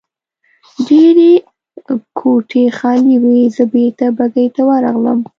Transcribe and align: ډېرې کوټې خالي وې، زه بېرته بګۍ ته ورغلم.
ډېرې 0.87 1.31
کوټې 2.17 2.63
خالي 2.77 3.15
وې، 3.23 3.39
زه 3.55 3.63
بېرته 3.73 4.05
بګۍ 4.17 4.47
ته 4.55 4.61
ورغلم. 4.69 5.19